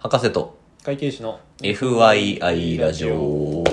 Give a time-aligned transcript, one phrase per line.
[0.00, 3.64] 博士と会計士の FYI ラジオ。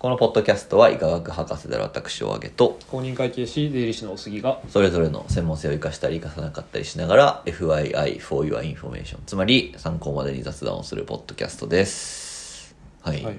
[0.00, 12.74] このポッドキャストは医科学博士である私を挙げと公認会計士税理士のお杉がそれぞれの専門性を生かしたり生かさなかったりしながら FYI for your information つまり参考までに雑談をするポッドキャストです。
[13.00, 13.36] はい、はい。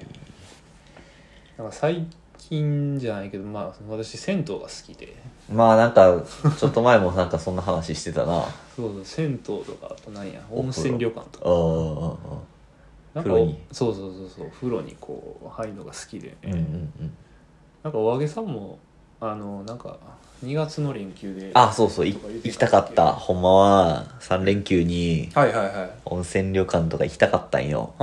[1.58, 2.06] なんか最
[2.38, 5.14] 近じゃないけどまあ私銭湯が好きで。
[5.52, 6.22] まあなんか
[6.58, 8.44] ちょっと前もなんかそんな話してたな。
[8.74, 11.44] そうそう銭湯とかあと何や温泉旅館とか。
[11.46, 12.36] ああ
[13.14, 13.58] なんか風呂に。
[13.72, 17.16] そうそうそうそう風呂にこう入るのが好きで、うんうんうん。
[17.82, 18.78] なんかお揚げさんも
[19.20, 19.96] あのなんか
[20.44, 23.12] 2月の連休であそうそう行きたかった。
[23.12, 25.90] ほんまは3連休にはいはいはい。
[26.04, 27.94] 温泉旅館とか行きたかったんよ。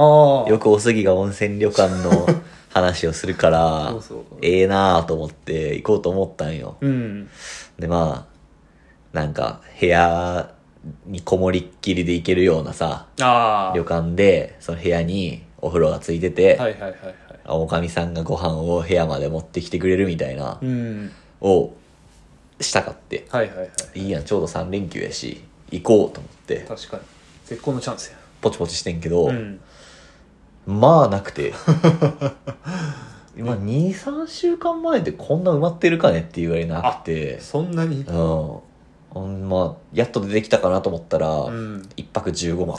[0.48, 2.26] よくおすぎが温泉旅館の
[2.74, 4.24] 話をするからそうそう。
[4.42, 6.78] ええなあと思って行こうと思ったんよ。
[6.82, 7.30] うん。
[7.78, 8.28] でま
[9.14, 10.52] あなんか部屋
[11.06, 17.16] にこもりっきりで行けるようなさ旅館でその部屋にお風呂がついてて、はいはいはいはい。
[17.46, 21.12] おかみさんがご飯を部屋まで持ってきてくれるみたいなうん。
[21.42, 21.74] を
[22.60, 23.28] したかって。
[23.30, 24.08] はいはいはいい。
[24.08, 26.60] いやんちょうど3連休やし行こうと思って。
[26.68, 27.04] 確かに。
[27.46, 28.18] 絶好のチャンスや。
[28.42, 29.60] ポチポチしてんけど、うん
[30.66, 31.54] まあなくて。
[33.36, 37.40] 今23週間前でこんな埋まってるかねっていうぐらいなくて。
[37.40, 38.06] そんなに？
[39.16, 39.50] うん。
[39.50, 41.90] まやっと出てきたかなと思ったら、うん。
[41.98, 42.78] 一泊15万。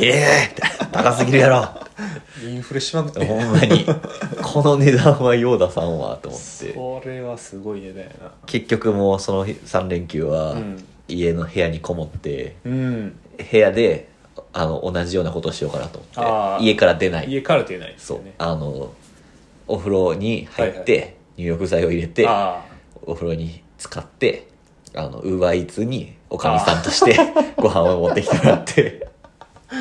[0.00, 1.68] ええって高すぎるやろ。
[2.42, 3.24] インフレしまくって。
[3.26, 3.86] ほんまに。
[4.42, 6.72] この値段はヨーダさんはと思って。
[6.72, 8.10] これはすごい値段や
[8.46, 10.84] 結局もうその3連休はうん。
[11.08, 13.16] 家の部屋にこもってなうん。
[13.50, 14.08] 部屋で
[14.58, 16.56] あの同じようなことをしようかなと思あー。
[16.56, 17.30] って家から出ない。
[17.30, 18.16] 家から出ないですそう。
[18.18, 18.90] よねあの
[19.68, 22.64] お風呂に入って、入浴剤を入れてあ
[23.02, 24.48] お風呂に使って
[24.94, 27.16] あのウーバーイーツにおかみさんとして
[27.58, 29.06] ご飯を持ってきてもらって。
[29.68, 29.74] あ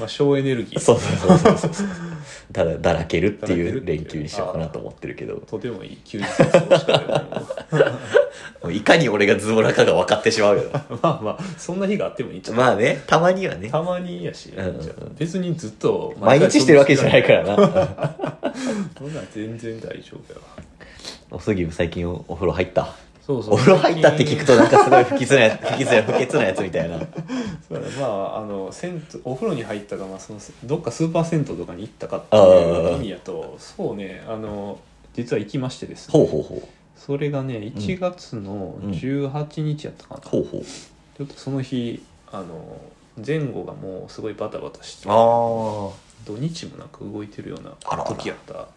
[0.00, 0.80] まあ省エネルギー。
[0.80, 1.86] そうそうそうそうそう
[2.52, 3.84] だらだだらけるっていう。
[3.84, 5.36] 連休にしようかなと思ってるけど。
[5.36, 7.24] とてもいい休日の過ごし方だよ
[8.62, 10.64] もういかに俺がズボラかが分かってしまうよ。
[11.02, 13.68] まあまあそんな日があってもいいんちゃうまあねたまにはね。
[13.68, 14.62] たまにやし、う。
[14.62, 17.56] ん別にずっと毎日してるわけじゃないからな。
[18.98, 20.70] そんなん全然大丈夫やわ。
[21.30, 22.94] おすぎ最近おお風呂入った
[23.30, 23.54] そうそう。
[23.54, 26.98] お風呂入ったって聞くとなんかすごい不吉なやつ不吉な不潔なやつみたいな。
[26.98, 27.08] そう
[27.74, 34.80] だねまああの銭湯お風呂に入ったか、まあ、そのどっかスーパー銭湯とかに行ったかっていう意味やとそうねあの
[35.14, 36.12] 実は行きましてですね。
[36.12, 36.68] ほうほうほう。
[36.96, 40.62] それがね1月の18日やったかな、ほうほう。
[40.62, 42.02] ちょっとその日
[42.32, 42.80] あの
[43.24, 47.70] 前後がもうすごいバタバタしてああ土日もなんか動いてるような
[48.04, 48.68] 時やった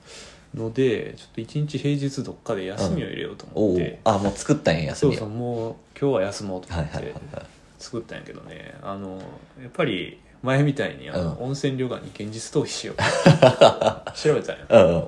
[0.55, 7.35] のでちょっと一日平日どっかで休みを入れようと思って、あもう作ったんや休そうそうもう今日は休もうと思ってはいはいはい。
[7.35, 7.45] はい
[7.83, 8.75] 作ったんやけどね。
[8.81, 9.17] あの
[9.61, 11.45] やっぱり前みたいにあの、うん。
[11.47, 12.95] 温泉旅館に現実逃避しよう
[14.15, 15.07] 調べたんや、うんうん。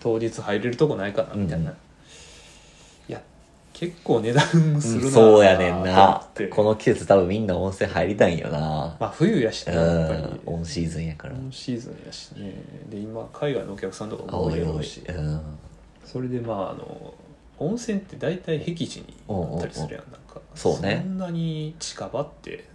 [0.00, 1.76] 当日入れるとこないかなみたいな、うん。
[3.08, 3.20] いや
[3.74, 6.24] 結構値段するなそうやねんな。
[6.50, 8.96] この季節多分みんな温泉入りたいんよな。
[9.00, 10.22] まあ冬やしうねやっぱり。
[10.22, 11.34] んオンシーズンやから。
[11.34, 12.54] オンシーズンやしね。
[12.88, 15.40] で今海外のお客さんとかも多おいしうん。
[16.04, 17.14] それでまああの
[17.58, 20.40] 温泉って大体僻地にあったりするやんなんか。
[20.54, 21.00] そうね。
[21.04, 22.68] そんなに近場って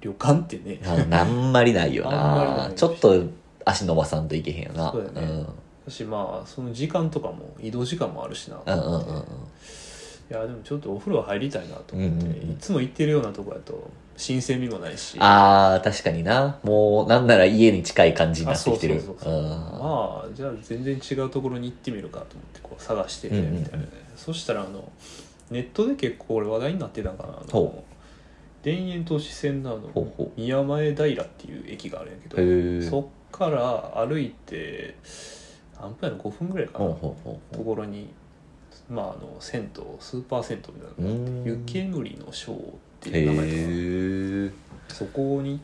[0.00, 0.80] 旅館ってね。
[1.12, 2.72] あんまりないよな。
[2.74, 3.22] ちょっと
[3.64, 5.44] 足伸ばさんといけへんよなそうだね
[5.86, 8.50] 私まあその時間とかも移動時間もあるし。
[8.50, 9.26] なうんうんうんうん
[10.30, 12.50] いやでもちょっとお風呂入りたいなと思って、うんうんうん。
[12.52, 15.16] いつも行ってるようなとこやと新鮮味もないし。
[15.20, 16.58] あー確かにな。
[16.62, 19.02] もうなんなら家に近い感じになってきてる。
[19.24, 24.90] まあじゃあ全然違うところに行ってみるかと思ってこう探してみたいなね、そしたらあの
[25.50, 27.84] ネットで結構俺話題になってたんかなあのほ
[28.62, 34.96] 田園都市線のあの宮前平っていう駅があるんやけどそっから歩いて
[35.78, 36.94] 何分やろ5分ぐらいかな。
[36.94, 37.16] と
[37.64, 38.08] ころに
[38.90, 41.44] まああの銭湯スーパー銭湯みたいなのがあってうん。
[41.44, 42.60] 湯煙のショーっ
[43.00, 43.56] てへいう名前か。
[43.56, 45.60] なえそこに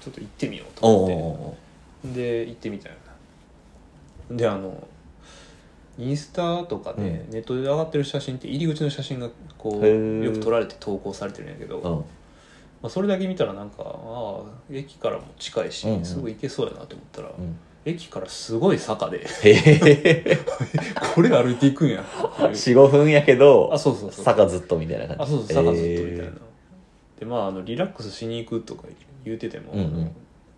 [0.00, 1.56] ちょっと行ってみようとお思
[2.04, 2.08] って。
[2.10, 2.94] おで行ってみたよ
[4.30, 4.36] な。
[4.36, 4.86] であの
[5.98, 7.30] インスタとかで、うん。
[7.30, 9.28] ネットで上がってる写真って入り口の写真が
[9.58, 9.86] こう
[10.24, 12.04] よく撮られて投稿されてるんやけど、まうん。
[12.84, 19.26] あ、それだけ見たらなんかああ駅からも近いし、すぐ行けそうやなと思ったら、うん駅からすごい坂で。
[21.14, 22.02] これ歩いていくんや。
[22.02, 24.24] っていう45分やけどあそうそうそう。
[24.24, 25.22] 坂ずっとみたいな感じ。
[25.22, 26.32] あそうそう坂ずっとみたいな、へ
[27.18, 28.84] でまああのリラックスしに行くとか
[29.24, 30.10] 言うてても、うんうん。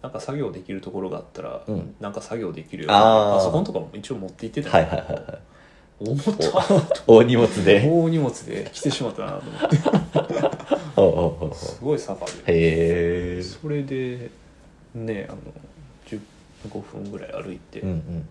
[0.02, 1.94] なんか作業できるところがあったら、うん。
[1.98, 5.38] なんか作業できるよパソコンとかも一応持って行ってたーはいはいはいはい。
[6.00, 7.88] 思った大荷物で。
[7.88, 9.42] 大荷物で来てしまったなと
[11.02, 11.54] 思って。
[11.56, 12.32] すごい坂で。
[12.32, 14.30] へえそれで
[14.94, 15.38] ねあの
[16.68, 18.28] 15分ぐらい歩いて、うんうん。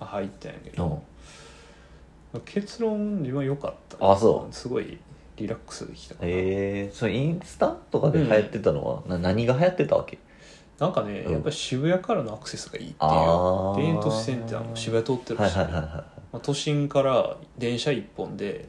[0.00, 1.02] まあ入ったんやけど、
[2.44, 4.12] 結論自分は良かった。
[4.12, 4.54] あそう。
[4.54, 4.98] すごい
[5.36, 6.32] リラックスできたかなへ
[6.88, 10.18] えそれインスタとかで流行ってたのは、な何が流行ってたわけ？
[10.78, 11.32] なんかね、うん。
[11.32, 16.04] やっぱり渋谷からのアクセスがいいっていう田園都市線ってあの渋谷通ってるし、はいはいはいはいま
[16.34, 18.68] あ、都心から電車一本で、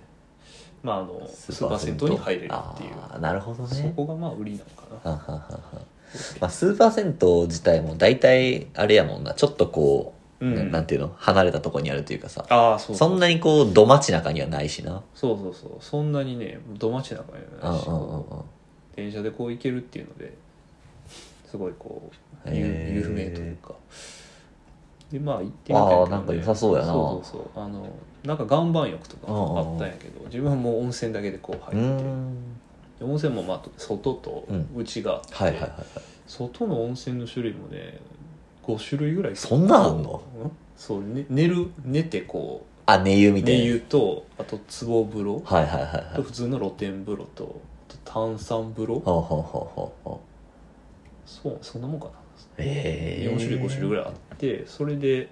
[0.84, 2.10] まあ、あのスーパー銭湯。
[2.10, 3.20] に入れるっていう。
[3.20, 5.12] なるほどそねこがまあ売りなのかな。
[5.12, 5.60] はんはんは
[6.39, 9.33] まあ、スーパー銭湯自体も大体あれやもんな。
[9.33, 10.56] ちょっとこう、うん。
[10.56, 11.13] ななんていうの？
[11.18, 12.45] 離れたとこにあるというかさ。
[12.50, 15.01] ああそうそんなにこうど街中にはないしな。
[15.13, 15.71] そうそうそう。
[15.80, 17.88] そんなにねど町中にはないし。
[17.88, 18.25] うんうんうんうん。
[18.95, 20.33] 電車でこう行けるっていうので
[21.50, 22.10] すごいこ
[22.45, 22.94] う有へー。
[22.94, 23.74] 有名というか。
[25.12, 26.88] でまあ行ってみたんやけど、あーなんか良さそうやな。
[26.88, 27.63] そうそうそう。
[27.63, 27.88] あの
[28.24, 32.03] なんか岩盤浴とかあったんやけど自分はもう温泉だけでこうう入って、
[33.02, 34.68] 温泉もまあ外とうん。
[34.76, 35.86] 内があって、はいはいはいはい。
[36.28, 38.00] 外の温泉の種類もね
[38.64, 39.36] 5種類ぐらい。
[39.36, 40.22] そんなんあんの？
[40.44, 40.52] うん？
[40.76, 43.64] そう、ね、寝る寝てこあ寝湯う寝みたいな。
[43.66, 45.42] 湯とあと壺風呂。
[45.46, 46.16] はいはいはいはい。
[46.16, 47.60] と普通の露天風呂と
[48.06, 49.00] 炭酸風呂。
[49.00, 49.42] ほうほうほう
[49.76, 50.22] ほうほ
[51.26, 52.12] そうそんなもんかな。
[52.12, 52.16] う
[52.62, 55.30] へえ4種類5種類ぐらいあってそれで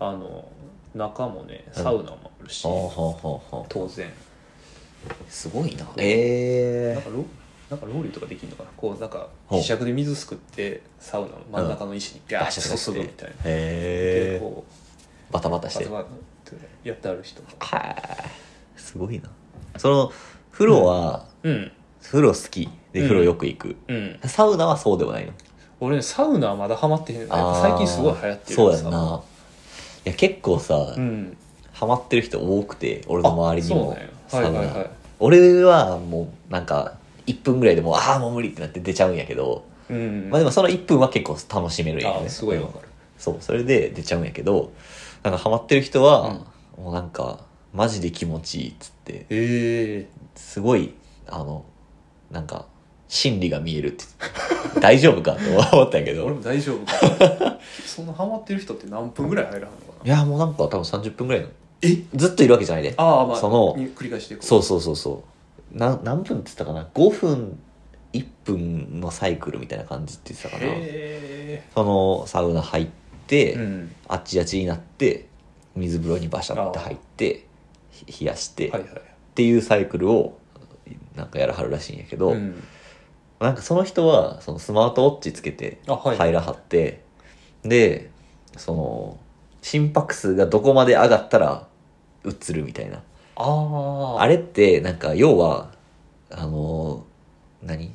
[0.00, 0.48] あの
[0.94, 3.64] 中もねサウナもあるし、ほうほうほうほう。
[3.68, 4.10] 当然
[5.28, 5.86] すごいな。
[5.96, 7.24] へえなんかロ
[7.70, 8.70] なんかロウリュとかできるのかな？
[8.76, 14.64] こうなんか磁石で水すくってサウナの真ん中の石にガーッと注ぐみたいな、へでえこ
[15.30, 15.84] バタバタして。
[15.84, 16.08] うバタバ
[16.48, 19.28] タってやってある人もはいすごいな。
[19.76, 20.12] その
[20.50, 21.72] 風呂は、うん。
[22.02, 24.18] 風呂好きで風呂よく行く、うん。
[24.24, 25.32] サウナはそうでもないの？
[25.80, 27.28] 俺ねサウナはまだハマってへん。
[27.28, 29.22] 最近すごい流行ってるそうからやんな。
[30.06, 31.36] いや結構さ、うん。
[31.74, 33.94] ハマってる人多くて俺の周りにも。
[33.94, 34.78] あそうなんやはいはい。
[34.78, 34.90] はい
[35.20, 36.94] 俺はもうなんか
[37.26, 42.26] 1分ぐらいでもうああもう無理ってなって出ちゃうんやけど、うんまあでもその1分は結構楽しめるんやね。
[42.26, 42.88] あすごいわかる。
[43.18, 44.72] そうそれで出ちゃうんやけど
[45.24, 46.40] なんかハマってる人は、
[46.76, 47.40] もうなんか
[47.74, 50.94] マジで気持ちいいっつってすごい
[51.26, 51.64] あの
[52.30, 52.66] なんか
[53.08, 54.04] 心理が見えるって
[54.80, 56.24] 大丈夫かと思ったんやけど。
[56.26, 57.58] 俺も大丈夫かな。
[57.84, 59.72] そんなハマってる人って何分ぐらい入らんのか
[60.04, 61.48] いやもうなんか多分30分ぐらいの
[61.82, 62.04] え？
[62.14, 64.46] ずっといるわけじゃないでああまあそのに繰り返していこう。
[64.46, 65.24] そうそうそうそ
[65.74, 65.78] う。
[65.78, 67.58] な何分って言ったかな？5分
[68.12, 70.72] 1分のサイクルみたいな感じって言ってたかな。
[70.72, 72.86] へそのサウナ入っ
[73.26, 73.94] て、えうん。
[74.08, 75.28] あっちあっちになって
[75.76, 77.46] 水風呂にバシャって入って
[77.90, 78.90] ひ冷やして、はいはい。
[78.90, 78.94] っ
[79.34, 80.38] ていうサイクルを
[81.14, 82.62] なんかやらはるらしいんやけど、うん。
[83.40, 87.04] なんかその人はそのスマートウォッチつけて入らはって、
[87.62, 88.10] で
[88.56, 89.18] その
[89.62, 91.66] 心拍数がどこまで上がったら
[92.24, 93.02] 映るみたいな。
[93.36, 95.70] あああれってなんか要は
[96.30, 97.04] あの
[97.62, 97.92] 何？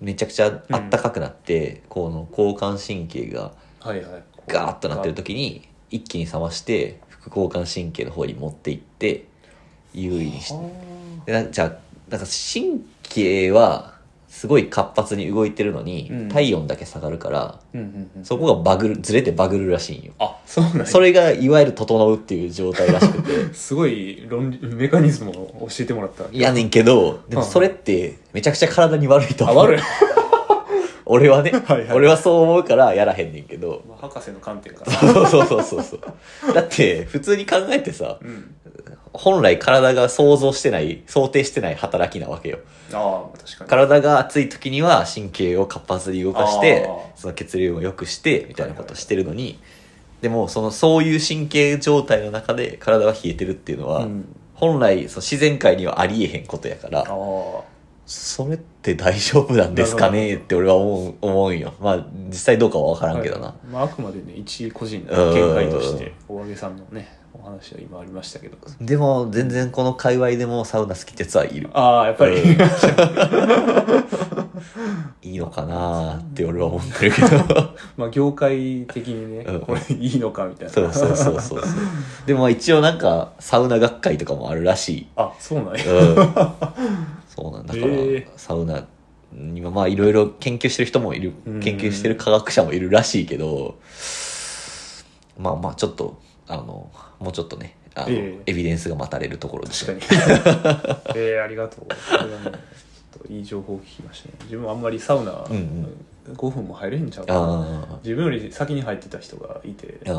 [0.00, 3.52] めちゃくちゃあったかくなって、この交感神経が
[4.48, 9.26] ガーッとなってる時に一気に冷まして副交感神経の方に持っていって
[9.94, 10.52] 優位にし
[11.24, 11.50] て。
[11.52, 11.68] じゃあ
[12.10, 13.91] なんか神経は
[14.32, 16.28] すごい活発に動いてるのに、うん。
[16.30, 18.24] 体温だけ下がるからうんうんうん。
[18.24, 20.14] そこがバグるずれてバグるらしいんよ。
[20.18, 20.86] あそうなんや。
[20.86, 23.30] それがいわゆる整うっていう状態らしくて。
[23.52, 26.24] すごい論理メカニズムを教えてもらった。
[26.32, 29.56] いやねんけどでもそれってめちゃくちゃ体に悪いと思う。
[29.58, 29.82] あ悪い
[31.12, 31.92] 俺はねはいはい。
[31.92, 33.82] 俺はそう思うからやらへんねんけど。
[33.86, 34.92] まあ博士の観点から。
[34.92, 36.00] そうそうそうそうそう。
[36.54, 38.54] だって普通に考えてさうん。
[39.12, 42.60] 本来体が想像してない想定してない働きなわけよ。
[42.94, 43.70] ああ確かに。
[43.70, 47.20] 体が熱い時には神経を活発に動かしてあー。
[47.20, 49.60] その血流を良くしてみたいなことしてるのに、
[50.22, 54.34] でもそのそういう神経状態の中で体が冷えてるっていうのは、うん。
[54.54, 57.00] 本来その自然界にはありえへんことやから。
[57.00, 57.71] ああ
[58.04, 60.34] それって大丈夫なんですかね？
[60.34, 61.74] って俺は思う思うんよ。
[61.80, 63.66] まあ実際どうかは分からんけどな、はい。
[63.68, 68.56] まあ、あくまでね一個人の見解としてお揚げさんのねお話は今ありましたけど。
[68.80, 71.70] でも全然この界隈でもサウナ好きってやつはいる。
[71.74, 72.58] ああやっぱり、うん。
[75.22, 77.28] いいのかなーって俺は思ってるけど。
[77.98, 79.60] まあ業界的にね、うん。
[79.60, 80.72] これいいのかみたいな。
[80.72, 81.62] そうそうそうそう
[82.26, 85.06] でも一応なんかサウナ学会とかもあるらしい。
[85.16, 86.16] あそうなんや、うん。
[87.26, 87.74] そうなんだ。
[87.74, 88.84] から、へーサウナ
[89.32, 91.32] にはまあいろいろ研究してる人もいる。
[91.44, 91.60] うん。
[91.60, 93.74] 研究してる科学者もいるらしいけど。
[95.38, 98.14] まあまあちょっとあのもうちょっとねあの、え
[98.46, 98.50] え。
[98.50, 101.16] エビデンスが待たれるところです確かに。
[101.20, 101.86] ええありがとう。
[101.88, 104.34] ちょっといい情報を聞きましたね。
[104.44, 105.56] 自分はあんまりサウナうん
[106.26, 106.34] うん。
[106.34, 107.98] 5分も入れへんちゃうか。
[108.02, 110.12] 自分より先に入ってた人がいてで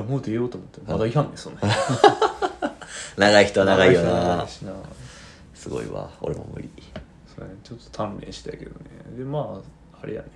[0.00, 1.60] もう出ようと思ってまだいはんねんそんな
[3.18, 4.46] 長い人は長いよな。
[5.54, 6.10] すごいわ。
[6.20, 6.70] 俺も無理。
[7.36, 7.58] そうやね。
[7.62, 8.76] ちょっと鍛錬したけどね。
[9.16, 9.60] でま
[9.94, 10.28] ああれやね。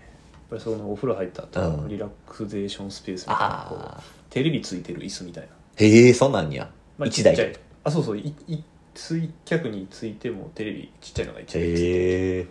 [0.49, 1.89] ぱりそのお風呂入った後のうん。
[1.89, 4.03] リラクゼーションスペースみたいな
[4.37, 7.57] テレビついてる椅子みたいな、へえそんなんや、まあ、一台ちっちゃい。
[7.85, 8.19] あそうそう。
[8.19, 8.63] いい
[8.95, 12.47] 水脚についてもテレビちっちゃいのが一台ついてへえ。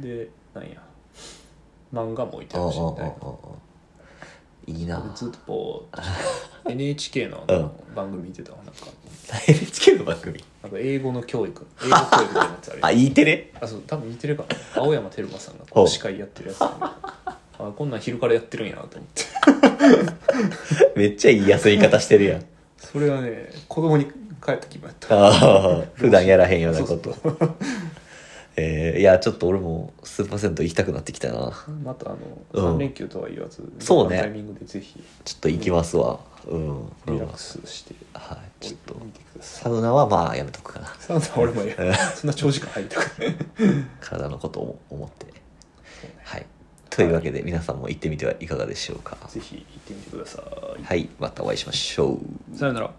[0.00, 0.80] でなんや。
[1.92, 3.10] 漫画も置いてあああああるしみたいな。
[3.10, 3.30] ああ
[4.66, 5.00] いいな。
[5.00, 5.88] でずっとこ
[6.66, 7.70] う NHK のうん。
[7.96, 8.86] 番組見てたわなんか。
[9.48, 10.44] NHK の番組？
[10.62, 11.66] なんか英語の教育。
[11.84, 13.52] 英語教育みたいなやつある あ E テレ？
[13.60, 13.82] あそう。
[13.88, 14.44] 多分似てるか
[14.76, 14.82] な。
[14.82, 15.84] 青山テルマさんがこほう。
[15.86, 16.86] う司会やってるやつなんで
[17.68, 19.24] あこんなん昼からやってるんやなと思って。
[20.96, 22.44] めっちゃいい休み方してるやん。
[22.78, 25.26] それはね子供に帰った気分やった。
[25.26, 27.14] ああ普段やらへんようなこと。
[28.56, 31.52] えー、いやちょっと俺もスーパー銭湯行きたくなってきたな。
[31.82, 32.18] またあの、
[32.52, 32.76] うん。
[32.76, 34.18] 3連休とは言わずそうね。
[34.18, 35.02] タイミングでぜひ。
[35.24, 36.20] ちょっと行きますわ。
[36.46, 39.64] うん、リラックスしてはいちょっと見てください。
[39.64, 40.94] サウナはまあやめとくかな。
[41.00, 43.34] サウナ俺もやそんな長時間入りたくない
[44.00, 45.26] 体のことを思って
[46.94, 49.16] というわけで皆さんも行ってみてはいかがでしょうか。
[49.28, 50.42] ぜひ行ってみてくださ
[50.78, 52.20] い、はいまたお会いしましょ
[52.54, 52.56] う。
[52.56, 52.90] さよなら